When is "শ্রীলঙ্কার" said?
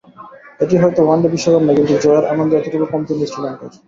3.31-3.71